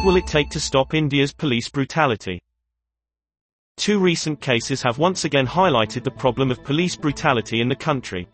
[0.00, 2.40] What will it take to stop India's police brutality?
[3.76, 8.26] Two recent cases have once again highlighted the problem of police brutality in the country.